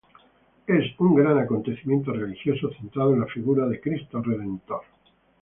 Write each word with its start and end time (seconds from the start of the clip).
Es 0.65 0.99
un 0.99 1.13
gran 1.13 1.37
acontecimiento 1.37 2.11
religioso 2.11 2.71
centrado 2.73 3.13
en 3.13 3.19
la 3.19 3.27
figura 3.27 3.67
de 3.67 3.79
Cristo 3.79 4.19
Redentor. 4.19 4.81